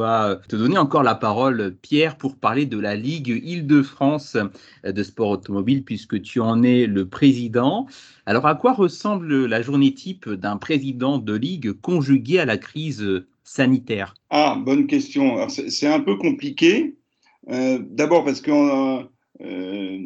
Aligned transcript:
va 0.00 0.40
te 0.48 0.56
donner 0.56 0.78
encore 0.78 1.02
la 1.02 1.14
parole, 1.14 1.76
Pierre, 1.82 2.16
pour 2.16 2.36
parler 2.36 2.64
de 2.64 2.78
la 2.78 2.96
Ligue 2.96 3.38
Île-de-France 3.44 4.38
de 4.82 5.02
sport 5.02 5.28
automobile, 5.28 5.84
puisque 5.84 6.22
tu 6.22 6.40
en 6.40 6.62
es 6.62 6.86
le 6.86 7.06
président. 7.06 7.86
Alors, 8.24 8.46
à 8.46 8.54
quoi 8.54 8.72
ressemble 8.72 9.44
la 9.44 9.60
journée 9.60 9.92
type 9.92 10.26
d'un 10.30 10.56
président 10.56 11.18
de 11.18 11.34
ligue 11.34 11.72
conjugué 11.72 12.38
à 12.38 12.46
la 12.46 12.56
crise 12.56 13.24
sanitaire? 13.44 14.14
Ah, 14.30 14.56
bonne 14.58 14.86
question. 14.86 15.46
C'est 15.50 15.88
un 15.88 16.00
peu 16.00 16.16
compliqué. 16.16 16.96
Euh, 17.50 17.78
d'abord 17.90 18.24
parce 18.24 18.40
que 18.40 18.50
euh, 18.50 19.98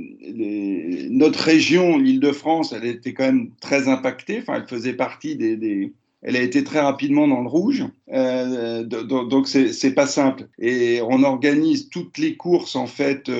notre 1.10 1.38
région, 1.38 1.98
l'Île-de-France, 1.98 2.72
elle 2.72 2.84
était 2.84 3.14
quand 3.14 3.26
même 3.26 3.50
très 3.60 3.86
impactée. 3.88 4.40
Enfin, 4.40 4.54
elle 4.56 4.68
faisait 4.68 4.94
partie 4.94 5.36
des, 5.36 5.92
elle 6.24 6.36
a 6.36 6.42
été 6.42 6.64
très 6.64 6.80
rapidement 6.80 7.28
dans 7.28 7.42
le 7.42 7.48
rouge, 7.48 7.84
euh, 8.12 8.82
donc 8.82 9.46
c'est 9.46 9.94
pas 9.94 10.06
simple. 10.06 10.48
Et 10.58 11.00
on 11.02 11.22
organise 11.22 11.88
toutes 11.88 12.18
les 12.18 12.36
courses 12.36 12.76
en 12.76 12.86
fait 12.86 13.30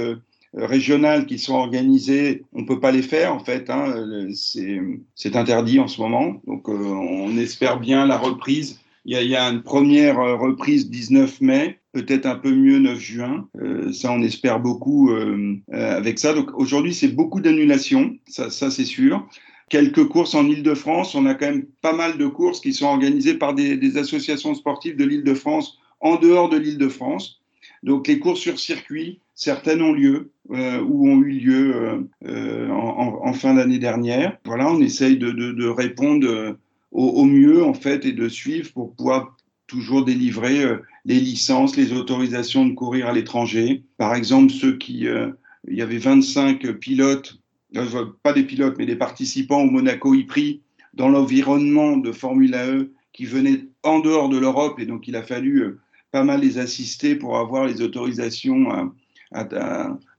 régionales 0.55 1.27
qui 1.27 1.38
sont 1.38 1.55
organisées, 1.55 2.45
on 2.52 2.65
peut 2.65 2.79
pas 2.79 2.93
les 2.93 3.02
faire 3.02 3.34
en 3.34 3.41
fait, 3.41 3.70
hein, 3.70 3.93
c'est 4.34 5.37
interdit 5.37 5.80
en 5.80 5.88
ce 5.88 6.01
moment. 6.01 6.41
Donc 6.47 6.69
on 6.69 7.37
espère 7.38 7.80
bien 7.80 8.07
la 8.07 8.19
reprise 8.19 8.79
il 9.07 9.23
y, 9.23 9.37
a, 9.37 9.51
une 9.51 9.62
première 9.62 10.19
euh, 10.19 10.37
reprise 10.37 10.88
19 10.88 11.43
mai, 11.43 11.79
peut-être 11.93 12.24
un 12.24 12.37
peu 12.37 12.55
mieux 12.55 12.79
9 12.79 12.98
juin. 12.98 13.48
Euh, 13.60 13.93
ça, 13.93 14.10
on 14.10 14.23
espère 14.23 14.60
beaucoup 14.60 15.10
euh, 15.10 15.57
avec 15.71 16.19
ça. 16.19 16.32
Donc 16.32 16.51
aujourd'hui, 16.55 16.95
c'est 16.95 17.09
beaucoup 17.09 17.41
d'annulations, 17.41 18.16
ça 18.27 18.51
c'est 18.51 18.85
sûr. 18.85 19.27
Quelques 19.68 20.06
courses 20.09 20.34
en 20.34 20.46
Ile-de-France. 20.46 21.14
On 21.14 21.27
a 21.27 21.34
quand 21.34 21.46
même 21.46 21.66
pas 21.80 21.92
mal 21.92 22.18
de 22.18 22.27
courses 22.27 22.60
qui 22.60 22.73
sont 22.73 22.86
organisées 22.86 23.34
par 23.34 23.54
des, 23.54 23.96
associations 23.96 24.54
sportives 24.54 24.96
de 24.96 25.04
l'Île-de-France 25.04 25.78
en 26.00 26.16
dehors 26.16 26.48
de 26.48 26.56
l'Île-de-France. 26.56 27.40
Donc 27.82 28.09
les 28.09 28.18
courses 28.18 28.40
sur 28.40 28.59
circuit, 28.59 29.20
certaines 29.34 29.82
ont 29.82 29.92
lieu 29.92 30.30
euh, 30.52 30.80
ou 30.80 31.09
ont 31.09 31.21
eu 31.21 31.32
lieu 31.32 32.06
euh, 32.26 32.71
en, 32.71 33.21
en, 33.23 33.32
fin 33.32 33.54
d'année 33.54 33.79
dernière. 33.79 34.38
Voilà, 34.45 34.71
on 34.71 34.80
essaye 34.80 35.18
de, 35.18 35.68
répondre 35.68 36.56
au, 36.93 37.24
mieux 37.24 37.65
en 37.65 37.74
fait 37.74 38.04
et 38.04 38.12
de 38.12 38.28
suivre 38.28 38.73
pour 38.73 38.95
pouvoir 38.95 39.37
toujours 39.66 40.04
délivrer 40.04 40.62
euh, 40.62 40.78
les 41.04 41.21
licences, 41.21 41.76
les 41.76 41.93
autorisations 41.93 42.66
de 42.66 42.74
courir 42.74 43.09
à 43.09 43.12
l'étranger. 43.12 43.82
Par 43.96 44.15
exemple, 44.15 44.52
ceux 44.52 44.76
qui, 44.76 45.09
euh, 45.09 45.30
il 45.68 45.76
y 45.76 45.82
avait 45.82 45.99
25 45.99 46.73
pilotes, 46.73 47.38
euh, 47.77 48.07
pas 48.23 48.33
des 48.33 48.45
pilotes, 48.45 48.77
mais 48.79 48.87
des 48.87 48.97
participants 48.97 49.63
au 49.63 49.71
Monaco 49.71 50.15
e 50.15 50.61
dans 50.95 51.09
l'environnement 51.09 51.97
de 51.97 52.13
Formule 52.13 52.55
E 52.55 52.93
qui 53.13 53.27
venaient 53.27 53.67
en 53.83 54.01
dehors 54.01 54.29
de 54.29 54.39
l'Europe. 54.39 54.79
Et 54.79 54.87
donc 54.87 55.09
il 55.09 55.17
a 55.17 55.23
fallu 55.23 55.79
pas 56.13 56.25
mal 56.25 56.41
les 56.41 56.59
assister 56.59 57.17
pour 57.17 57.39
avoir 57.39 57.67
les 57.67 57.83
autorisations 57.83 58.71
à, 58.71 58.93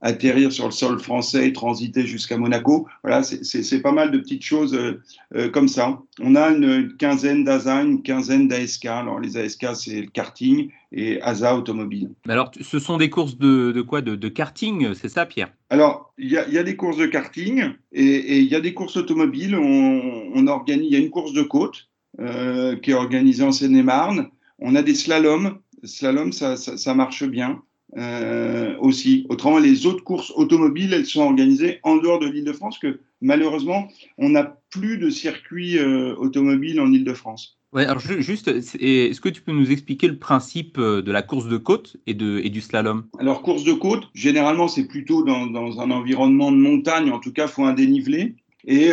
atterrir 0.02 0.52
sur 0.52 0.66
le 0.66 0.71
sol 0.71 0.99
français 0.99 1.47
et 1.47 1.53
transiter 1.53 2.05
jusqu'à 2.05 2.38
Monaco. 2.38 2.88
Voilà, 3.03 3.23
c'est 3.23 3.81
pas 3.81 3.91
mal 3.91 4.11
de 4.11 4.17
petites 4.17 4.44
choses 4.44 4.73
euh, 4.73 5.02
euh, 5.35 5.49
comme 5.49 5.67
ça. 5.67 5.99
On 6.21 6.35
a 6.35 6.49
une 6.49 6.95
quinzaine 6.97 7.43
d'ASA, 7.43 7.81
une 7.81 8.02
quinzaine 8.02 8.47
d'ASK. 8.47 8.86
Alors 8.86 9.19
les 9.19 9.38
ASK, 9.38 9.66
c'est 9.75 10.02
le 10.02 10.08
karting 10.08 10.69
et 10.91 11.21
ASA 11.21 11.55
automobile. 11.55 12.11
Alors, 12.27 12.52
ce 12.59 12.80
sont 12.80 12.97
des 12.97 13.09
courses 13.09 13.38
de, 13.38 13.81
quoi? 13.81 14.02
De, 14.02 14.27
karting, 14.30 14.93
c'est 14.93 15.09
ça, 15.09 15.25
Pierre? 15.25 15.52
Alors, 15.69 16.13
il 16.17 16.31
y, 16.31 16.38
a 16.38 16.63
des 16.63 16.75
courses 16.75 16.97
de 16.97 17.05
karting 17.05 17.71
et 17.91 18.39
il 18.39 18.47
y 18.47 18.55
a 18.55 18.61
des 18.61 18.73
courses 18.73 18.97
automobiles. 18.97 19.55
On, 19.55 20.47
organise, 20.47 20.86
il 20.86 20.93
y 20.93 20.95
a 20.95 20.99
une 20.99 21.09
course 21.09 21.33
de 21.33 21.41
côte 21.41 21.88
euh, 22.19 22.75
qui 22.77 22.91
est 22.91 22.95
organisée 22.95 23.43
en 23.43 23.52
Seine-et-Marne. 23.52 24.30
On 24.59 24.75
a 24.75 24.83
des 24.83 24.95
slaloms. 24.95 25.58
Slalom, 25.83 26.31
ça, 26.31 26.55
ça 26.55 26.93
marche 26.93 27.23
bien. 27.23 27.61
Euh, 27.97 28.75
aussi. 28.79 29.25
Autrement, 29.29 29.57
les 29.57 29.85
autres 29.85 30.03
courses 30.03 30.33
automobiles, 30.35 30.93
elles 30.93 31.05
sont 31.05 31.21
organisées 31.21 31.79
en 31.83 31.95
dehors 31.95 32.19
de 32.19 32.27
l'Île-de-France, 32.27 32.77
que 32.77 32.99
malheureusement, 33.21 33.87
on 34.17 34.30
n'a 34.30 34.58
plus 34.70 34.97
de 34.97 35.09
circuit 35.09 35.77
euh, 35.77 36.14
automobile 36.17 36.81
en 36.81 36.92
Île-de-France. 36.92 37.58
Ouais, 37.71 37.86
alors 37.86 37.99
juste, 37.99 38.47
est-ce 38.47 39.21
que 39.21 39.30
tu 39.30 39.42
peux 39.42 39.52
nous 39.52 39.71
expliquer 39.71 40.08
le 40.08 40.17
principe 40.17 40.77
euh, 40.77 41.02
de 41.02 41.11
la 41.11 41.21
course 41.21 41.47
de 41.47 41.58
côte 41.58 41.97
et, 42.05 42.14
de, 42.14 42.39
et 42.43 42.49
du 42.49 42.61
slalom? 42.61 43.05
Alors, 43.20 43.42
course 43.42 43.64
de 43.64 43.73
côte, 43.73 44.09
généralement, 44.14 44.67
c'est 44.67 44.87
plutôt 44.87 45.23
dans, 45.23 45.47
dans, 45.47 45.80
un 45.80 45.91
environnement 45.91 46.52
de 46.52 46.58
montagne, 46.58 47.11
en 47.11 47.20
tout 47.20 47.31
cas, 47.31 47.45
il 47.45 47.52
faut 47.52 47.64
un 47.64 47.73
dénivelé. 47.73 48.36
Et 48.65 48.91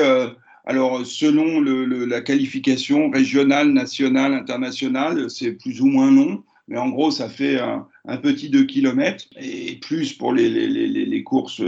alors, 0.65 1.05
selon 1.05 1.61
le, 1.61 2.05
la 2.05 2.21
qualification 2.21 3.11
régionale, 3.11 3.73
nationale, 3.73 4.33
internationale, 4.35 5.29
c'est 5.31 5.53
plus 5.53 5.81
ou 5.81 5.87
moins 5.87 6.11
long 6.11 6.45
mais 6.69 6.79
en 6.79 6.89
gros, 6.89 7.11
ça 7.11 7.29
fait 7.29 7.61
un, 7.61 8.17
petit 8.19 8.49
2 8.49 8.65
km 8.65 9.27
et 9.41 9.77
plus 9.77 10.13
pour 10.13 10.33
les, 10.33 11.23
courses 11.25 11.61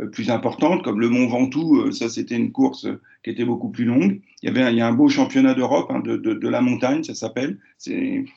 euh, 0.00 0.06
plus 0.12 0.30
importantes, 0.30 0.82
comme 0.82 1.00
le 1.00 1.08
Mont 1.08 1.28
Ventoux, 1.28 1.80
euh, 1.80 1.92
ça 1.92 2.08
c'était 2.08 2.36
une 2.36 2.52
course 2.52 2.86
qui 3.22 3.30
était 3.30 3.44
beaucoup 3.44 3.70
plus 3.70 3.84
longue. 3.84 4.20
Il 4.42 4.46
y 4.46 4.48
avait 4.48 4.74
y 4.74 4.80
a 4.80 4.86
un 4.86 4.92
beau 4.92 5.08
championnat 5.08 5.54
d'Europe 5.54 5.90
hein, 5.90 6.00
de, 6.00 6.48
la 6.48 6.60
montagne, 6.60 7.02
ça 7.04 7.14
s'appelle. 7.14 7.58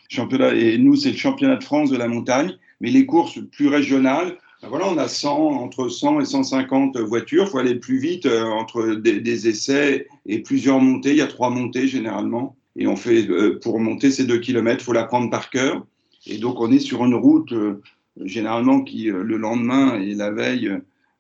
Championnat 0.10 0.54
et 0.56 0.78
nous 0.78 0.96
c'est 0.96 1.12
le 1.12 1.18
championnat 1.18 1.58
de 1.58 1.64
France 1.64 1.90
de 1.90 1.98
la 1.98 2.08
montagne. 2.08 2.58
Mais 2.80 2.92
les 2.92 3.08
courses 3.08 3.40
plus 3.52 3.70
régionales, 3.70 4.38
ben 4.62 4.70
voilà, 4.70 4.88
on 4.88 4.98
a 5.00 5.08
100 5.08 5.36
entre 5.36 5.90
100 5.90 6.22
et 6.22 6.26
150 6.26 6.98
voitures. 6.98 7.46
Il 7.46 7.50
faut 7.50 7.58
aller 7.58 7.76
plus 7.76 7.98
vite 7.98 8.28
euh, 8.28 8.44
entre 8.44 8.94
des, 8.94 9.48
essais 9.48 10.08
et 10.28 10.40
plusieurs 10.40 10.80
montées. 10.80 11.12
Il 11.12 11.18
y 11.18 11.22
a 11.22 11.28
trois 11.28 11.50
montées 11.50 11.88
généralement. 11.88 12.56
Et 12.76 12.86
on 12.86 12.96
fait, 12.96 13.28
pour 13.62 13.80
monter 13.80 14.12
ces 14.12 14.26
deux 14.26 14.38
kilomètres, 14.38 14.84
il 14.84 14.86
faut 14.86 14.94
la 14.94 15.06
prendre 15.06 15.32
par 15.32 15.50
cœur. 15.50 15.84
Et 16.28 16.38
donc, 16.38 16.60
on 16.60 16.72
est 16.72 16.80
sur 16.80 17.04
une 17.06 17.16
route, 17.16 17.52
euh, 17.54 17.82
généralement, 18.24 18.82
qui, 18.82 19.10
euh, 19.10 19.24
le 19.24 19.38
lendemain 19.38 20.00
et 20.00 20.14
la 20.14 20.32
veille, 20.32 20.72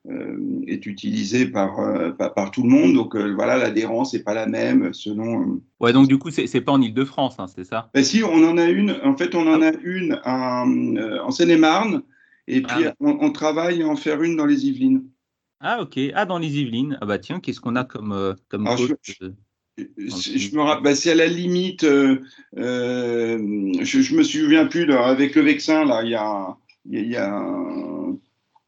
euh, 0.09 0.61
est 0.67 0.85
utilisée 0.85 1.47
par, 1.47 1.77
par, 2.17 2.51
tout 2.51 2.63
le 2.63 2.69
monde. 2.69 2.93
Donc, 2.93 3.15
voilà, 3.15 3.57
l'adhérence 3.57 4.13
n'est 4.13 4.21
pas 4.21 4.33
la 4.33 4.45
même 4.45 4.93
selon. 4.93 5.61
Ouais, 5.81 5.91
donc, 5.91 6.07
du 6.07 6.17
coup, 6.17 6.29
c'est 6.29 6.51
n'est 6.53 6.61
pas 6.61 6.71
en 6.71 6.81
Ile-de-France, 6.81 7.35
hein, 7.39 7.47
c'est 7.47 7.65
ça? 7.65 7.89
Ben, 7.93 8.03
Si, 8.03 8.23
on 8.23 8.47
en 8.47 8.57
a 8.57 8.69
une. 8.69 8.95
En 9.03 9.17
fait, 9.17 9.35
on 9.35 9.45
en 9.47 9.61
a 9.61 9.73
une 9.83 10.19
en 10.23 11.31
Seine-et-Marne. 11.31 12.03
Et 12.47 12.61
puis, 12.61 12.85
ah. 12.85 12.93
on, 13.01 13.29
travaille 13.31 13.83
à 13.83 13.87
en 13.87 13.97
faire 13.97 14.23
une 14.23 14.37
dans 14.37 14.45
les 14.45 14.65
Yvelines. 14.65 15.03
Ah, 15.59 15.81
ok. 15.81 15.99
Ah, 16.13 16.25
dans 16.25 16.37
les 16.37 16.57
Yvelines. 16.57 16.97
Ah, 17.01 17.05
bah 17.05 17.19
tiens, 17.19 17.41
qu'est-ce 17.41 17.59
qu'on 17.59 17.75
a 17.75 17.83
comme, 17.83 18.35
comme 18.47 18.65
je 18.77 19.25
me 19.77 20.61
rappelle, 20.61 20.83
bah, 20.83 20.95
c'est 20.95 21.11
à 21.11 21.15
la 21.15 21.27
limite, 21.27 21.83
euh, 21.83 22.21
euh, 22.57 23.73
je, 23.81 24.01
je 24.01 24.15
me 24.15 24.23
souviens 24.23 24.65
plus 24.65 24.91
avec 24.91 25.35
le 25.35 25.43
Vexin 25.43 25.85
là, 25.85 26.01
il 26.03 26.09
y 26.09 26.15
a, 26.15 26.57
y 26.89 27.15
a, 27.15 27.43
euh, 27.43 28.13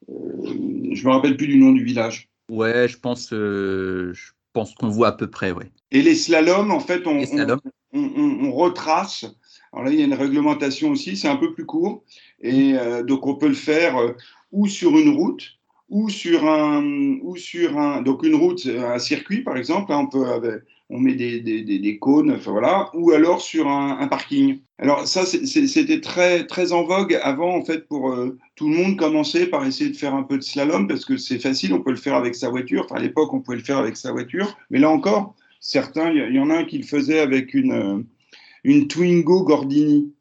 je 0.08 1.06
me 1.06 1.12
rappelle 1.12 1.38
plus 1.38 1.48
du 1.48 1.58
nom 1.58 1.72
du 1.72 1.84
village. 1.84 2.30
Ouais, 2.50 2.88
je 2.88 2.98
pense, 2.98 3.30
je 3.30 4.32
pense 4.54 4.74
qu'on 4.76 4.90
voit 4.90 5.10
à 5.10 5.12
peu 5.12 5.28
près, 5.28 5.52
ouais. 5.52 5.72
Et 5.92 6.02
les 6.02 6.16
slaloms, 6.16 6.72
en 6.72 6.80
fait, 6.80 7.06
on, 7.06 7.24
on, 7.94 8.52
retrace. 8.52 9.26
Alors 9.72 9.86
là, 9.86 9.92
il 9.92 10.00
y 10.00 10.02
a 10.02 10.06
une 10.06 10.14
réglementation 10.14 10.90
aussi, 10.90 11.16
c'est 11.16 11.28
un 11.28 11.36
peu 11.36 11.54
plus 11.54 11.66
court, 11.66 12.04
et 12.42 12.74
donc 13.06 13.28
on 13.28 13.36
peut 13.36 13.48
le 13.48 13.54
faire 13.54 13.96
ou 14.52 14.68
sur 14.68 14.98
une 14.98 15.16
route, 15.16 15.60
ou 15.90 16.10
sur 16.10 16.48
un, 16.48 16.84
ou 17.22 17.36
sur 17.36 17.78
un, 17.78 18.02
donc 18.02 18.24
une 18.24 18.36
route, 18.36 18.68
un 18.68 19.00
circuit 19.00 19.44
par 19.44 19.58
exemple, 19.58 19.92
on 19.92 20.08
peut, 20.08 20.62
on 20.90 21.00
met 21.00 21.14
des, 21.14 21.40
des, 21.40 21.62
des, 21.62 22.00
cônes, 22.00 22.32
enfin, 22.32 22.52
voilà, 22.52 22.90
ou 22.94 23.12
alors 23.12 23.42
sur 23.42 23.68
un, 23.68 24.08
parking. 24.08 24.60
Alors 24.80 25.08
ça, 25.08 25.26
c'était 25.26 26.02
très, 26.02 26.48
très 26.48 26.72
en 26.72 26.84
vogue 26.84 27.20
avant, 27.22 27.56
en 27.56 27.64
fait, 27.64 27.88
pour 27.88 28.12
euh, 28.12 28.38
tout 28.56 28.70
le 28.70 28.76
monde 28.76 28.98
commencer 28.98 29.46
par 29.46 29.66
essayer 29.66 29.92
de 29.92 29.96
faire 29.96 30.16
un 30.16 30.24
peu 30.24 30.38
de 30.38 30.44
slalom, 30.44 30.88
parce 30.88 31.06
que 31.06 31.18
c'est 31.18 31.40
facile, 31.40 31.74
on 31.74 31.82
peut 31.82 31.92
le 31.92 31.98
faire 31.98 32.16
avec 32.16 32.34
sa 32.34 32.50
voiture. 32.50 32.86
Enfin, 32.86 32.96
à 32.96 33.02
l'époque, 33.02 33.34
on 33.34 33.42
pouvait 33.42 33.58
le 33.58 33.64
faire 33.64 33.78
avec 33.78 33.98
sa 33.98 34.12
voiture. 34.12 34.58
Mais 34.72 34.80
là 34.80 34.90
encore, 34.90 35.36
certains, 35.60 36.12
il 36.12 36.36
y, 36.36 36.40
en 36.40 36.50
a 36.50 36.58
un 36.58 36.66
qui 36.66 36.78
le 36.78 36.86
faisait 36.86 37.20
avec 37.20 37.54
une, 37.54 37.72
euh, 37.72 38.04
une 38.64 38.88
Twingo 38.88 39.44
Gordini. 39.44 40.14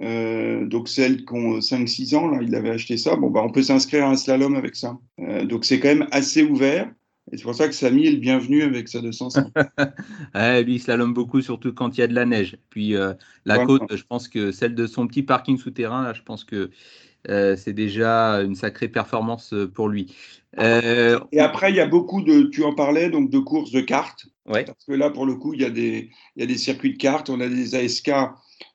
Euh, 0.00 0.66
donc 0.66 0.88
celle 0.88 1.24
qui 1.24 1.34
ont 1.34 1.60
5-6 1.60 2.16
ans, 2.16 2.28
là, 2.28 2.40
il 2.42 2.54
avait 2.54 2.70
acheté 2.70 2.96
ça. 2.96 3.16
Bon, 3.16 3.30
bah, 3.30 3.42
on 3.44 3.50
peut 3.50 3.62
s'inscrire 3.62 4.06
à 4.06 4.10
un 4.10 4.16
slalom 4.16 4.56
avec 4.56 4.74
ça. 4.74 4.98
Euh, 5.20 5.44
donc 5.44 5.64
c'est 5.64 5.78
quand 5.78 5.88
même 5.88 6.08
assez 6.10 6.42
ouvert. 6.42 6.90
Et 7.32 7.36
c'est 7.36 7.42
pour 7.42 7.54
ça 7.54 7.68
que 7.68 7.74
Samy 7.74 8.06
est 8.06 8.12
le 8.12 8.18
bienvenu 8.18 8.62
avec 8.62 8.88
sa 8.88 9.00
200. 9.00 9.28
ouais, 10.34 10.62
lui, 10.62 10.74
il 10.74 10.80
slalom 10.80 11.14
beaucoup, 11.14 11.40
surtout 11.40 11.72
quand 11.72 11.96
il 11.96 12.00
y 12.00 12.04
a 12.04 12.06
de 12.06 12.14
la 12.14 12.26
neige. 12.26 12.58
Puis 12.70 12.94
euh, 12.94 13.14
la 13.46 13.64
côte, 13.64 13.96
je 13.96 14.02
pense 14.02 14.28
que 14.28 14.52
celle 14.52 14.74
de 14.74 14.86
son 14.86 15.06
petit 15.06 15.22
parking 15.22 15.56
souterrain, 15.56 16.02
là, 16.02 16.12
je 16.12 16.22
pense 16.22 16.44
que 16.44 16.70
c'est 17.26 17.72
déjà 17.72 18.42
une 18.42 18.54
sacrée 18.54 18.88
performance 18.88 19.54
pour 19.74 19.88
lui. 19.88 20.14
Et 20.58 21.40
après, 21.40 21.70
il 21.70 21.76
y 21.76 21.80
a 21.80 21.86
beaucoup 21.86 22.22
de, 22.22 22.42
tu 22.42 22.62
en 22.62 22.74
parlais, 22.74 23.08
donc 23.08 23.30
de 23.30 23.38
courses 23.38 23.72
de 23.72 23.80
cartes. 23.80 24.26
Ouais. 24.46 24.64
Parce 24.64 24.84
que 24.84 24.92
là, 24.92 25.10
pour 25.10 25.26
le 25.26 25.34
coup, 25.34 25.54
il 25.54 25.62
y, 25.62 25.64
a 25.64 25.70
des, 25.70 26.10
il 26.36 26.40
y 26.40 26.42
a 26.42 26.46
des 26.46 26.58
circuits 26.58 26.92
de 26.92 26.98
cartes. 26.98 27.30
On 27.30 27.40
a 27.40 27.48
des 27.48 27.74
ASK 27.74 28.12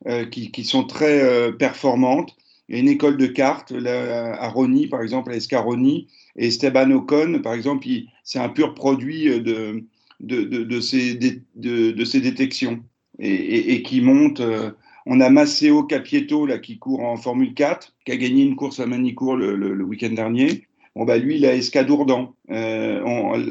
euh, 0.08 0.26
qui, 0.26 0.52
qui, 0.52 0.64
sont 0.64 0.84
très 0.84 1.22
euh, 1.22 1.52
performantes. 1.52 2.36
Il 2.68 2.76
y 2.76 2.78
a 2.78 2.82
une 2.82 2.88
école 2.88 3.18
de 3.18 3.28
cartes 3.28 3.74
à 3.74 4.50
Rony, 4.50 4.88
par 4.88 5.02
exemple, 5.02 5.32
à 5.32 5.36
Escaroni, 5.36 6.08
et 6.40 6.48
Esteban 6.48 6.90
Ocon, 6.92 7.42
par 7.44 7.54
exemple, 7.54 7.86
c'est 8.24 8.40
un 8.40 8.48
pur 8.48 8.74
produit 8.74 9.26
de, 9.26 9.84
de, 10.22 10.44
de, 10.44 10.64
de 10.64 10.80
ces, 10.80 11.14
de, 11.16 11.92
de, 11.92 12.06
ces 12.06 12.22
détections 12.22 12.80
et, 13.20 13.74
et, 13.74 13.84
qui 13.84 14.00
monte. 14.02 14.40
Euh, 14.40 14.72
On 15.06 15.20
a 15.20 15.30
Maceo 15.30 15.84
Capieto 15.84 16.46
là, 16.46 16.58
qui 16.58 16.80
court 16.80 17.04
en 17.04 17.18
Formule 17.18 17.54
4, 17.54 17.94
qui 18.06 18.14
a 18.14 18.18
gagné 18.18 18.44
une 18.44 18.56
course 18.56 18.80
à 18.80 18.86
Manicourt 18.86 19.36
le, 19.36 19.56
le, 19.56 19.84
week-end 19.84 20.12
dernier. 20.12 20.64
Bon, 20.96 21.04
bah, 21.04 21.18
lui, 21.18 21.36
il 21.36 21.46
a 21.46 21.54
Escadourdan. 21.54 22.34
Euh, 22.52 23.02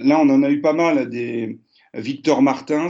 là, 0.02 0.20
on 0.20 0.30
en 0.30 0.42
a 0.42 0.50
eu 0.50 0.62
pas 0.62 0.72
mal. 0.72 1.10
Des 1.10 1.58
Victor 1.92 2.40
Martins, 2.40 2.88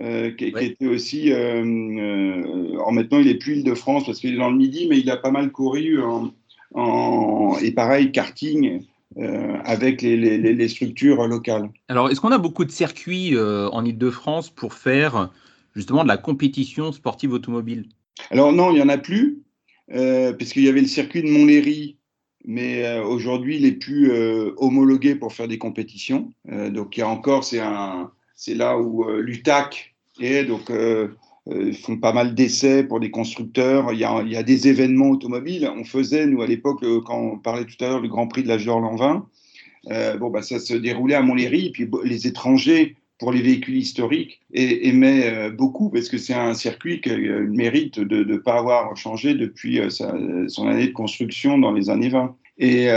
euh, 0.00 0.32
qui, 0.32 0.46
était 0.46 0.86
aussi. 0.86 1.32
Euh, 1.32 1.64
euh 1.64 2.90
maintenant, 2.90 3.20
il 3.20 3.28
est 3.28 3.38
plus 3.38 3.58
Île-de-France 3.58 4.06
parce 4.06 4.18
qu'il 4.18 4.34
est 4.34 4.38
dans 4.38 4.50
le 4.50 4.56
Midi, 4.56 4.88
mais 4.90 4.98
il 4.98 5.10
a 5.10 5.16
pas 5.16 5.30
mal 5.30 5.52
couru 5.52 6.02
en, 6.02 6.32
en 6.74 7.56
et 7.62 7.70
pareil, 7.70 8.10
karting. 8.10 8.82
Euh, 9.18 9.56
avec 9.64 10.02
les, 10.02 10.14
les, 10.14 10.36
les, 10.36 10.68
structures 10.68 11.26
locales. 11.26 11.70
Alors, 11.88 12.10
est-ce 12.10 12.20
qu'on 12.20 12.32
a 12.32 12.38
beaucoup 12.38 12.66
de 12.66 12.70
circuits 12.70 13.34
euh, 13.34 13.66
en 13.70 13.82
Ile-de-France 13.82 14.50
pour 14.50 14.74
faire 14.74 15.30
justement 15.74 16.02
de 16.02 16.08
la 16.08 16.18
compétition 16.18 16.92
sportive 16.92 17.32
automobile? 17.32 17.88
Alors 18.30 18.52
non, 18.52 18.72
il 18.72 18.74
n'y 18.74 18.82
en 18.82 18.90
a 18.90 18.98
plus, 18.98 19.38
euh, 19.90 20.34
puisqu'il 20.34 20.64
y 20.64 20.68
avait 20.68 20.82
le 20.82 20.86
circuit 20.86 21.22
de 21.22 21.30
Montlhéry, 21.30 21.96
mais 22.44 22.84
euh, 22.84 23.02
aujourd'hui, 23.04 23.56
il 23.56 23.62
n'est 23.62 23.72
plus 23.72 24.12
homologué 24.58 25.14
pour 25.14 25.32
faire 25.32 25.48
des 25.48 25.56
compétitions. 25.56 26.30
donc 26.46 26.98
il 26.98 27.00
y 27.00 27.02
a 27.02 27.08
encore, 27.08 27.42
c'est 27.42 28.54
là 28.54 28.78
où 28.78 29.08
l'UTAC 29.08 29.94
est, 30.20 30.44
donc 30.44 30.70
ils 31.48 31.76
font 31.76 31.96
pas 31.96 32.12
mal 32.12 32.34
d'essais 32.34 32.82
pour 32.82 32.98
des 32.98 33.10
constructeurs. 33.10 33.92
Il 33.92 33.98
y, 34.00 34.04
a, 34.04 34.42
des 34.42 34.68
événements 34.68 35.10
automobiles. 35.10 35.70
On 35.76 35.84
faisait, 35.84 36.26
nous, 36.26 36.42
à 36.42 36.46
l'époque, 36.46 36.84
quand 37.04 37.18
on 37.18 37.38
parlait 37.38 37.64
tout 37.64 37.82
à 37.84 37.88
l'heure 37.88 38.02
du 38.02 38.08
Grand 38.08 38.26
Prix 38.26 38.42
de 38.42 38.48
l'âge 38.48 38.66
d'or 38.66 38.80
l'an 38.80 38.96
20, 38.96 39.28
euh, 39.92 40.16
bon, 40.16 40.30
bah, 40.30 40.42
ça 40.42 40.58
se 40.58 40.74
déroulait 40.74 41.14
à 41.14 41.22
Montlhéry. 41.22 41.66
Et 41.66 41.70
puis 41.70 41.88
les 42.04 42.26
étrangers, 42.26 42.96
pour 43.18 43.32
les 43.32 43.40
véhicules 43.40 43.76
historiques, 43.76 44.40
aimaient 44.52 45.32
euh, 45.32 45.50
beaucoup 45.50 45.90
parce 45.90 46.08
que 46.08 46.18
c'est 46.18 46.34
un 46.34 46.54
circuit 46.54 47.00
qui 47.00 47.10
euh, 47.10 47.46
mérite 47.48 47.98
de 47.98 48.24
ne 48.24 48.36
pas 48.36 48.58
avoir 48.58 48.94
changé 48.96 49.34
depuis 49.34 49.80
euh, 49.80 49.88
son 49.90 50.68
année 50.68 50.88
de 50.88 50.92
construction 50.92 51.58
dans 51.58 51.72
les 51.72 51.88
années 51.88 52.10
20. 52.10 52.36
Et 52.58 52.88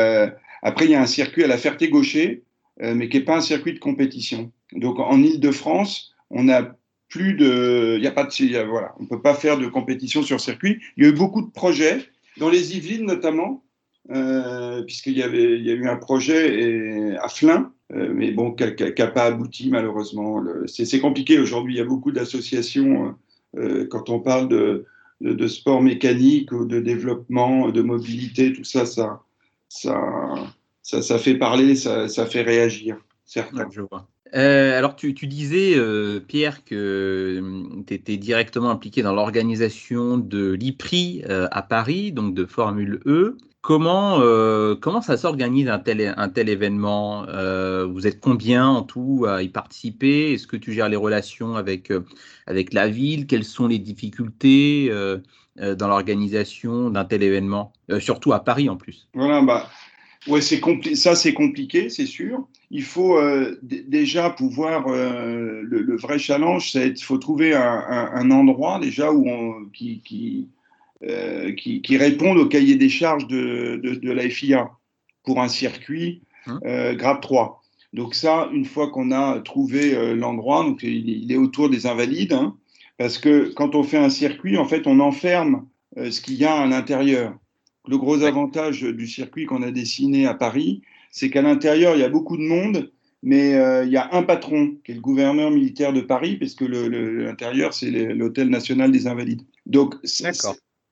après, 0.62 0.86
il 0.86 0.92
y 0.92 0.96
a 0.96 1.02
un 1.02 1.06
circuit 1.06 1.44
à 1.44 1.48
la 1.48 1.58
Ferté-Gaucher, 1.58 2.44
mais 2.82 3.10
qui 3.10 3.18
n'est 3.18 3.26
pas 3.26 3.38
un 3.38 3.42
circuit 3.42 3.74
de 3.74 3.80
compétition. 3.80 4.54
Donc 4.72 5.00
en 5.00 5.22
Ile-de-France, 5.22 6.16
on 6.30 6.48
a 6.48 6.78
plus 7.10 7.34
de, 7.34 7.98
il 8.00 8.08
a 8.08 8.12
pas 8.12 8.24
de, 8.24 8.70
voilà, 8.70 8.94
on 9.00 9.06
peut 9.06 9.22
pas 9.22 9.34
faire 9.34 9.58
de 9.58 9.68
compétition 9.68 10.22
sur 10.22 10.40
circuit. 10.40 10.80
Il 10.96 11.04
y 11.04 11.08
a 11.08 11.10
eu 11.10 11.14
beaucoup 11.14 11.42
de 11.42 11.52
projets 11.52 12.06
dans 12.38 12.50
les 12.50 12.78
Yvelines 12.78 13.06
notamment, 13.06 13.64
euh, 14.12 14.84
puisqu'il 14.84 15.18
y 15.18 15.24
avait, 15.24 15.58
il 15.58 15.66
y 15.66 15.72
a 15.72 15.74
eu 15.74 15.88
un 15.88 15.98
projet 15.98 17.18
à 17.18 17.28
Flins, 17.28 17.72
euh, 17.94 18.12
mais 18.14 18.32
bon, 18.32 18.54
qui 18.54 18.64
n'a 18.64 19.08
pas 19.08 19.26
abouti 19.26 19.70
malheureusement. 19.70 20.44
C'est 20.68 21.00
compliqué 21.00 21.40
aujourd'hui. 21.40 21.76
Il 21.76 21.78
y 21.78 21.82
a 21.82 21.86
beaucoup 21.86 22.12
d'associations 22.12 23.16
euh, 23.58 23.88
quand 23.90 24.10
on 24.10 24.20
parle 24.20 24.48
de, 24.48 24.86
de, 25.22 25.48
sport 25.48 25.82
mécanique 25.82 26.52
ou 26.52 26.66
de 26.66 26.80
développement, 26.80 27.70
de 27.70 27.82
mobilité, 27.82 28.54
tout 28.54 28.64
ça, 28.64 28.86
ça, 28.86 29.22
ça, 29.68 30.36
ça, 30.84 31.02
ça 31.02 31.18
fait 31.18 31.36
parler, 31.36 31.76
ça, 31.76 32.08
ça 32.08 32.28
fait 32.28 32.44
réagir. 32.44 32.98
Certains. 33.26 33.68
je 33.72 33.82
vois. 33.82 34.08
Euh, 34.36 34.78
alors, 34.78 34.96
tu, 34.96 35.14
disais, 35.14 35.74
euh, 35.76 36.20
Pierre, 36.20 36.64
que 36.64 37.40
hum, 37.40 37.84
tu 37.88 37.94
étais 37.94 38.18
directement 38.18 38.70
impliqué 38.70 39.02
dans 39.02 39.14
l'organisation 39.14 40.18
de 40.18 40.52
l'IPRI 40.52 41.24
euh, 41.30 41.48
à 41.52 41.62
Paris, 41.62 42.12
donc 42.12 42.34
de 42.34 42.46
Formule 42.46 43.00
E. 43.06 43.38
Comment, 43.62 44.22
comment 44.80 45.02
ça 45.02 45.18
s'organise 45.18 45.68
un 45.68 45.80
tel, 45.80 46.14
un 46.16 46.30
tel 46.30 46.48
événement? 46.48 47.26
Vous 47.88 48.08
êtes 48.08 48.22
combien 48.22 48.66
en 48.66 48.84
tout 48.84 49.26
à 49.28 49.44
y 49.44 49.50
participer? 49.50 50.32
Est-ce 50.32 50.48
que 50.48 50.56
tu 50.56 50.72
gères 50.72 50.88
les 50.88 50.96
relations 50.96 51.58
avec, 51.58 51.92
avec 52.48 52.74
la 52.74 52.88
ville? 52.88 53.28
Quelles 53.28 53.44
sont 53.44 53.68
les 53.68 53.78
difficultés 53.78 54.90
dans 55.58 55.88
l'organisation 55.90 56.90
d'un 56.90 57.04
tel 57.04 57.22
événement? 57.22 57.74
Surtout 58.00 58.32
à 58.32 58.40
Paris 58.46 58.70
en 58.70 58.78
plus. 58.78 59.10
Voilà, 59.14 59.42
bah, 59.42 59.68
Ouais, 60.28 60.42
c'est 60.42 60.62
ça 60.96 61.16
c'est 61.16 61.34
compliqué, 61.34 61.90
c'est 61.90 62.06
sûr. 62.06 62.46
Il 62.72 62.84
faut 62.84 63.18
euh, 63.18 63.58
déjà 63.64 64.30
pouvoir 64.30 64.88
euh, 64.88 65.62
le, 65.64 65.96
vrai 65.96 66.20
challenge, 66.20 66.72
c'est 66.72 66.90
il 66.90 67.04
faut 67.04 67.18
trouver 67.18 67.54
un, 67.56 67.62
un, 67.62 68.12
un, 68.14 68.32
endroit 68.32 68.80
déjà 68.80 69.14
où 69.14 69.28
on, 69.28 69.66
qui 69.74 70.02
qui, 70.02 70.50
euh, 71.04 71.54
qui, 71.54 71.82
qui 71.82 71.98
réponde 71.98 72.38
au 72.38 72.48
cahier 72.48 72.76
des 72.76 72.90
charges 72.90 73.28
de, 73.28 73.80
de, 73.82 73.96
de 73.96 74.12
la 74.12 74.30
FIA 74.30 74.70
pour 75.24 75.42
un 75.42 75.48
circuit 75.48 76.22
euh, 76.66 76.96
grade 76.96 77.22
3. 77.22 77.64
Donc 77.94 78.14
ça, 78.14 78.50
une 78.54 78.66
fois 78.66 78.90
qu'on 78.92 79.12
a 79.12 79.40
trouvé 79.40 80.14
l'endroit, 80.16 80.64
donc 80.64 80.84
il, 80.84 81.32
est 81.32 81.38
autour 81.38 81.70
des 81.70 81.88
invalides, 81.88 82.34
hein, 82.34 82.56
parce 82.98 83.18
que 83.18 83.52
quand 83.56 83.74
on 83.74 83.84
fait 83.84 83.98
un 83.98 84.10
circuit, 84.10 84.58
en 84.58 84.66
fait, 84.66 84.86
on 84.86 85.00
enferme 85.00 85.66
ce 85.98 86.22
qu'il 86.22 86.36
y 86.36 86.46
a 86.46 86.54
à 86.54 86.68
l'intérieur. 86.68 87.34
Le 87.90 87.98
gros 87.98 88.22
avantage 88.22 88.82
du 88.82 89.08
circuit 89.08 89.48
qu'on 89.48 89.64
a 89.64 89.72
dessiné 89.72 90.28
à 90.28 90.36
Paris, 90.36 90.84
c'est 91.10 91.32
qu'à 91.32 91.42
l'intérieur, 91.42 91.96
il 91.96 92.02
y 92.02 92.04
a 92.04 92.10
beaucoup 92.10 92.38
de 92.38 92.44
monde, 92.44 92.92
mais 93.24 93.56
euh, 93.56 93.84
il 93.84 93.92
y 93.92 93.98
a 93.98 94.14
un 94.14 94.22
patron, 94.22 94.76
qui 94.84 94.92
est 94.92 94.96
le 94.96 95.02
gouverneur 95.02 95.50
militaire 95.50 95.92
de 95.92 96.02
Paris, 96.02 96.38
puisque 96.38 96.62
l'intérieur, 96.62 97.74
c'est 97.74 97.90
l'Hôtel 97.90 98.50
national 98.50 98.92
des 98.92 99.08
Invalides. 99.08 99.42
Donc, 99.66 99.96
ça, 100.04 100.32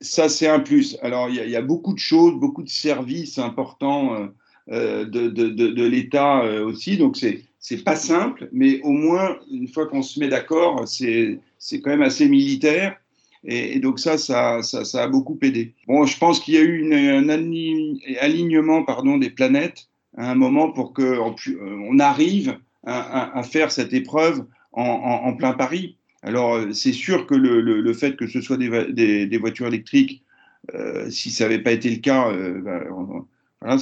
c'est 0.02 0.48
un 0.48 0.60
plus. 0.60 0.98
Alors, 1.04 1.30
il 1.30 1.36
y, 1.36 1.56
a, 1.56 1.62
beaucoup 1.62 1.94
de 1.94 2.00
choses, 2.00 2.34
beaucoup 2.34 2.64
de 2.64 2.70
services 2.70 3.38
importants 3.38 4.16
euh, 4.16 4.28
euh, 4.72 5.06
de, 5.06 5.28
de, 5.28 5.50
de, 5.50 5.86
l'État 5.86 6.44
aussi. 6.64 6.98
Donc, 6.98 7.16
c'est 7.16 7.44
c'est 7.60 7.84
pas 7.84 7.96
simple, 7.96 8.50
mais 8.54 8.80
au 8.82 8.92
moins, 8.92 9.38
une 9.52 9.68
fois 9.68 9.88
qu'on 9.88 10.02
se 10.02 10.20
met 10.20 10.30
d'accord, 10.30 10.88
c'est 10.88 11.40
quand 11.82 11.90
même 11.90 12.02
assez 12.02 12.30
militaire. 12.30 12.96
Et, 13.44 13.80
donc 13.80 14.00
ça 14.00 14.18
ça, 14.18 14.62
ça, 14.64 15.04
a 15.04 15.08
beaucoup 15.08 15.38
aidé. 15.42 15.74
Bon, 15.88 16.06
je 16.06 16.18
pense 16.18 16.40
qu'il 16.40 16.56
y 16.56 16.58
a 16.58 16.62
eu 16.62 16.94
un 16.94 17.30
alignement 17.30 18.84
pardon, 18.84 19.18
des 19.18 19.30
planètes 19.30 19.88
à 20.18 20.32
un 20.32 20.36
moment 20.36 20.72
pour 20.72 20.94
qu'on 20.94 21.04
euh, 21.04 21.88
on 21.90 22.00
arrive 22.00 22.58
à, 22.86 23.38
à, 23.38 23.44
faire 23.44 23.72
cette 23.72 23.94
épreuve 23.94 24.46
en, 24.74 25.34
plein 25.34 25.54
Paris. 25.54 25.98
Alors, 26.22 26.56
euh, 26.56 26.72
c'est 26.72 26.94
sûr 26.94 27.26
que 27.26 27.36
le, 27.36 27.94
fait 27.94 28.16
que 28.16 28.28
ce 28.28 28.42
soit 28.42 28.58
des, 28.58 29.38
voitures 29.38 29.68
électriques, 29.68 30.24
euh, 30.74 31.10
si 31.10 31.32
ça 31.32 31.46
n'avait 31.46 31.62
pas 31.62 31.72
été 31.72 31.90
le 31.90 31.98
cas, 31.98 32.32
voilà, 33.62 33.78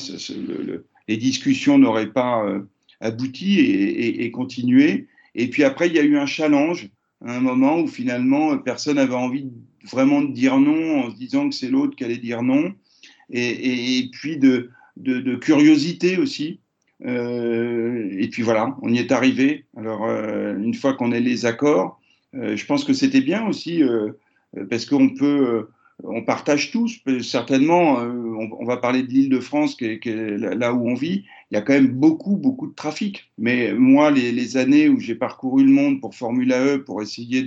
les 1.07 1.17
discussions 1.17 1.77
n'auraient 1.77 2.11
pas 2.11 2.45
abouti 3.01 3.59
et, 3.59 4.31
continué. 4.31 5.07
Et 5.35 5.49
puis 5.49 5.63
après, 5.63 5.87
il 5.87 5.95
y 5.95 5.99
a 5.99 6.03
eu 6.03 6.17
un 6.17 6.25
challenge 6.25 6.89
un 7.23 7.39
moment 7.39 7.79
où 7.79 7.87
finalement 7.87 8.57
personne 8.57 8.95
n'avait 8.95 9.15
envie 9.15 9.51
vraiment 9.91 10.21
de 10.21 10.31
dire 10.31 10.57
non 10.57 11.05
en 11.05 11.11
se 11.11 11.15
disant 11.15 11.49
que 11.49 11.55
c'est 11.55 11.69
l'autre 11.69 11.95
qui 11.95 12.03
allait 12.03 12.17
dire 12.17 12.43
non, 12.43 12.73
et, 13.29 13.97
et, 13.99 14.09
puis 14.11 14.37
de, 14.37 14.69
de, 14.97 15.35
curiosité 15.35 16.17
aussi. 16.17 16.59
Euh, 17.05 18.09
et 18.17 18.29
puis 18.29 18.41
voilà, 18.41 18.75
on 18.81 18.93
y 18.93 18.99
est 18.99 19.11
arrivé. 19.11 19.65
Alors 19.75 20.05
euh, 20.05 20.55
une 20.57 20.73
fois 20.73 20.93
qu'on 20.93 21.11
a 21.11 21.19
les 21.19 21.45
accords, 21.45 21.99
euh, 22.35 22.55
je 22.55 22.65
pense 22.65 22.83
que 22.83 22.93
c'était 22.93 23.21
bien 23.21 23.45
aussi 23.47 23.83
parce 24.69 24.85
qu'on 24.85 25.09
peut 25.09 25.67
on 26.03 26.21
partage 26.23 26.71
tous, 26.71 26.99
certainement, 27.21 27.99
euh, 28.01 28.35
on, 28.59 28.65
va 28.65 28.77
parler 28.77 29.03
de 29.03 29.07
l'île 29.07 29.29
de 29.29 29.39
France, 29.39 29.75
qui 29.75 29.85
est, 29.85 30.37
là 30.37 30.73
où 30.73 30.89
on 30.89 30.93
vit, 30.93 31.23
il 31.51 31.55
y 31.55 31.57
a 31.57 31.61
quand 31.61 31.73
même 31.73 31.87
beaucoup, 31.87 32.35
beaucoup 32.35 32.67
de 32.67 32.75
trafic. 32.75 33.31
Mais 33.37 33.73
moi, 33.73 34.11
les, 34.11 34.57
années 34.57 34.89
où 34.89 34.99
j'ai 34.99 35.15
parcouru 35.15 35.63
le 35.63 35.71
monde 35.71 36.01
pour 36.01 36.13
Formula 36.13 36.63
E, 36.63 36.77
pour 36.83 37.01
essayer 37.01 37.45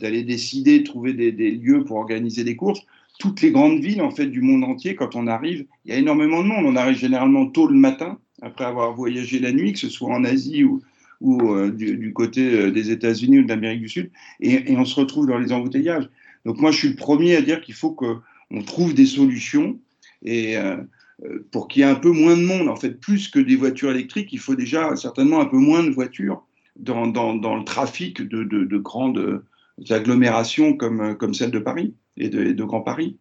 d'aller 0.00 0.22
décider, 0.24 0.82
trouver 0.84 1.14
des, 1.14 1.50
lieux 1.50 1.84
pour 1.84 1.96
organiser 1.96 2.44
des 2.44 2.56
courses, 2.56 2.80
toutes 3.18 3.40
les 3.40 3.50
grandes 3.50 3.80
villes 3.80 4.02
en 4.02 4.10
fait 4.10 4.26
du 4.26 4.42
monde 4.42 4.64
entier, 4.64 4.94
quand 4.94 5.16
on 5.16 5.26
arrive, 5.26 5.64
il 5.84 5.92
y 5.92 5.94
a 5.94 5.98
énormément 5.98 6.42
de 6.42 6.48
monde. 6.48 6.66
On 6.66 6.76
arrive 6.76 6.98
généralement 6.98 7.46
tôt 7.46 7.66
le 7.66 7.74
matin, 7.74 8.18
après 8.42 8.66
avoir 8.66 8.94
voyagé 8.94 9.38
la 9.38 9.52
nuit, 9.52 9.72
que 9.72 9.78
ce 9.78 9.88
soit 9.88 10.14
en 10.14 10.22
Asie 10.24 10.64
ou, 10.64 10.82
euh, 11.22 11.70
du, 11.70 12.12
côté 12.12 12.42
euh, 12.42 12.70
des 12.70 12.90
États-Unis 12.90 13.38
ou 13.38 13.42
de 13.44 13.48
l'Amérique 13.48 13.80
du 13.80 13.88
Sud, 13.88 14.10
et 14.40 14.76
on 14.76 14.84
se 14.84 15.00
retrouve 15.00 15.26
dans 15.26 15.38
les 15.38 15.50
embouteillages. 15.50 16.10
Donc 16.46 16.60
moi, 16.60 16.70
je 16.70 16.78
suis 16.78 16.88
le 16.88 16.94
premier 16.94 17.34
à 17.34 17.42
dire 17.42 17.60
qu'il 17.60 17.74
faut 17.74 17.90
qu'on 17.90 18.62
trouve 18.64 18.94
des 18.94 19.04
solutions 19.04 19.80
et 20.22 20.56
euh, 20.56 20.76
euh, 21.24 21.44
pour 21.50 21.66
qu'il 21.66 21.80
y 21.80 21.84
ait 21.84 21.90
un 21.90 21.96
peu 21.96 22.12
moins 22.12 22.36
de 22.36 22.42
monde. 22.42 22.68
En 22.68 22.76
fait, 22.76 23.00
plus 23.00 23.26
que 23.26 23.40
des 23.40 23.56
voitures 23.56 23.90
électriques, 23.90 24.32
il 24.32 24.38
faut 24.38 24.54
déjà 24.54 24.94
certainement 24.94 25.40
un 25.40 25.46
peu 25.46 25.56
moins 25.56 25.82
de 25.82 25.90
voitures 25.90 26.46
dans, 26.76 27.08
dans, 27.08 27.34
dans 27.34 27.56
le 27.56 27.64
trafic 27.64 28.22
de, 28.22 28.44
de, 28.44 28.62
de, 28.64 28.78
grandes 28.78 29.42
agglomérations 29.90 30.74
comme, 30.74 31.16
comme 31.16 31.34
celle 31.34 31.50
de 31.50 31.58
Paris 31.58 31.94
et 32.16 32.28
de, 32.28 32.64
Grand 32.64 32.80
Paris. 32.80 33.16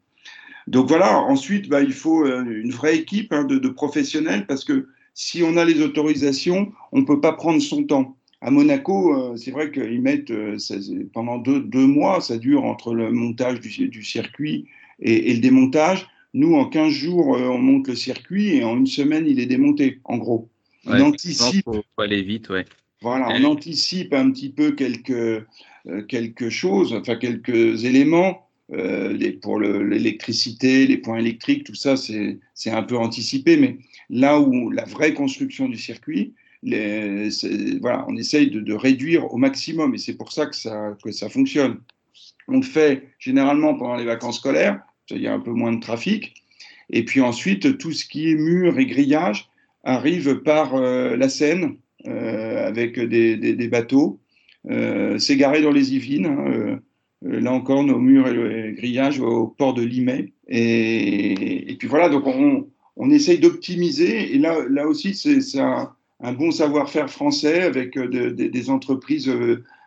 Donc 0.68 0.88
voilà, 0.88 1.18
ensuite, 1.18 1.68
bah, 1.68 1.82
il 1.82 1.94
faut 1.94 2.28
euh, 2.28 2.44
une 2.46 2.72
vraie 2.72 2.96
équipe 2.96 3.34
hein, 3.34 3.44
de, 3.44 3.58
de, 3.58 3.70
professionnels 3.70 4.46
parce 4.46 4.64
que 4.64 4.88
si 5.16 5.42
on 5.42 5.58
a 5.58 5.66
les 5.66 5.82
autorisations, 5.82 6.72
on 6.92 7.00
ne 7.00 7.06
peut 7.06 7.22
pas 7.22 7.34
prendre 7.34 7.60
son 7.60 7.86
temps. 7.86 8.18
À 8.46 8.52
Monaco, 8.52 9.32
euh, 9.32 9.38
c'est 9.38 9.50
vrai 9.50 9.72
qu'ils 9.72 10.04
mettent 10.04 10.30
euh, 10.30 10.56
pendant 11.14 11.40
deux, 11.40 11.62
deux, 11.62 11.88
mois, 11.88 12.22
ça 12.22 12.38
dure 12.38 12.64
entre 12.64 12.94
le 12.94 13.12
montage 13.12 13.60
du, 13.60 13.88
du 13.88 14.04
circuit 14.04 14.68
et, 15.00 15.32
et, 15.32 15.34
le 15.34 15.40
démontage. 15.40 16.06
Nous, 16.36 16.54
en 16.54 16.66
15 16.66 16.92
jours, 16.92 17.36
euh, 17.36 17.48
on 17.48 17.58
monte 17.58 17.88
le 17.88 17.96
circuit 17.96 18.58
et 18.58 18.64
en 18.64 18.78
une 18.78 18.86
semaine, 18.86 19.26
il 19.28 19.40
est 19.40 19.48
démonté, 19.48 20.00
en 20.04 20.18
gros. 20.18 20.48
On 20.86 20.92
ouais, 20.92 21.02
anticipe. 21.02 21.66
Faut, 21.66 21.84
aller 21.98 22.22
vite, 22.22 22.50
ouais. 22.50 22.66
Voilà, 23.02 23.30
on 23.30 23.46
anticipe 23.46 24.14
un 24.14 24.30
petit 24.30 24.50
peu 24.50 24.74
quelque, 24.74 25.44
quelque 26.08 26.52
chose, 26.52 26.94
enfin 26.94 27.16
quelques 27.16 27.84
éléments 27.84 28.48
les, 28.70 29.32
pour 29.32 29.60
l'électricité, 29.60 30.86
les 30.88 30.98
points 30.98 31.18
électriques, 31.18 31.64
tout 31.66 31.76
ça, 31.76 31.96
c'est 31.98 32.72
un 32.72 32.84
peu 32.84 32.98
anticipé. 32.98 33.58
Mais 33.58 33.78
là 34.10 34.40
où 34.40 34.70
la 34.70 34.86
vraie 34.86 35.14
construction 35.14 35.68
du 35.68 35.78
circuit, 35.78 36.34
voilà, 36.66 38.06
on 38.08 38.16
essaye 38.16 38.50
de, 38.50 38.74
réduire 38.74 39.32
au 39.34 39.38
maximum 39.38 39.94
et 39.94 39.98
c'est 39.98 40.16
pour 40.16 40.32
ça 40.32 40.48
que, 40.48 40.56
ça 40.56 40.96
que 41.04 41.12
ça 41.12 41.30
fonctionne. 41.30 41.80
On 42.48 42.58
le 42.58 42.64
fait 42.64 43.10
généralement 43.20 43.76
pendant 43.76 43.96
les 43.96 44.06
vacances 44.06 44.38
scolaires, 44.38 44.80
il 45.10 45.22
y 45.22 45.28
a 45.28 45.34
un 45.34 45.40
peu 45.40 45.52
moins 45.52 45.74
de 45.74 45.80
trafic. 45.80 46.34
Et 46.90 47.04
puis 47.04 47.22
ensuite, 47.22 47.78
tout 47.78 47.92
ce 47.92 48.06
qui 48.06 48.30
est 48.30 48.36
mur 48.36 48.78
et 48.78 48.86
grillage 48.86 49.50
arrive 49.84 50.42
par 50.42 50.76
euh, 50.76 51.16
la 51.16 51.30
Seine 51.30 51.78
euh, 52.08 52.68
avec 52.68 53.00
des, 53.00 53.68
bateaux. 53.68 54.20
Euh, 54.70 55.18
dans 55.18 55.72
les 55.72 55.94
Yvelines. 55.94 56.26
Hein, 56.26 56.80
là 57.22 57.52
encore, 57.52 57.84
nos 57.84 57.98
murs 57.98 58.28
et 58.28 58.34
le 58.34 58.72
grillage 58.74 59.20
au 59.20 59.48
port 59.48 59.74
de 59.74 59.84
Limay. 59.84 60.34
Et, 60.48 61.72
et 61.72 61.76
puis 61.76 61.88
voilà, 61.88 62.10
donc 62.10 62.28
on, 62.28 62.68
on 62.98 63.10
essaye 63.10 63.40
d'optimiser. 63.40 64.34
Et 64.34 64.38
là, 64.38 64.58
là 64.70 64.88
aussi, 64.88 65.16
c'est 65.16 65.60
un, 65.60 65.92
un, 66.22 66.34
bon 66.34 66.52
savoir-faire 66.52 67.10
français 67.10 67.62
avec 67.62 67.98
des 67.98 68.70
entreprises. 68.70 69.32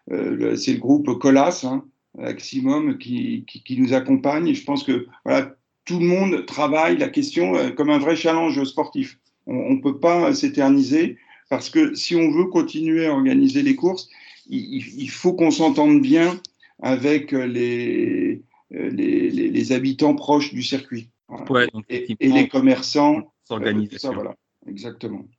c'est 0.08 0.72
le 0.72 0.78
groupe 0.78 1.18
Colas, 1.18 1.64
hein, 1.64 1.84
Maximum, 2.16 2.98
qui, 2.98 3.44
qui, 3.46 3.62
qui, 3.62 3.80
nous 3.80 3.92
accompagne. 3.92 4.48
Et 4.48 4.54
je 4.54 4.64
pense 4.64 4.82
que 4.82 5.06
voilà, 5.24 5.54
tout 5.88 5.98
le 5.98 6.06
monde 6.06 6.44
travaille 6.46 6.98
la 6.98 7.08
question 7.08 7.56
euh, 7.56 7.70
comme 7.70 7.90
un 7.90 7.98
vrai 7.98 8.14
challenge 8.14 8.62
sportif. 8.64 9.18
On 9.46 9.74
ne 9.74 9.80
peut 9.80 9.98
pas 9.98 10.34
s'éterniser 10.34 11.16
parce 11.48 11.70
que 11.70 11.94
si 11.94 12.14
on 12.14 12.30
veut 12.30 12.44
continuer 12.44 13.06
à 13.06 13.12
organiser 13.12 13.62
les 13.62 13.74
courses, 13.74 14.10
il, 14.50 14.84
il 15.00 15.10
faut 15.10 15.32
qu'on 15.32 15.50
s'entende 15.50 16.02
bien 16.02 16.38
avec 16.82 17.32
les, 17.32 18.42
les, 18.70 19.30
les, 19.30 19.48
les, 19.48 19.72
habitants 19.72 20.14
proches 20.14 20.52
du 20.52 20.62
circuit. 20.62 21.08
Ouais, 21.48 21.66
et, 21.88 22.14
et, 22.20 22.28
les 22.28 22.48
commerçants. 22.48 23.32
S'organiser. 23.44 23.96
voilà, 24.12 24.34
exactement. 24.66 25.26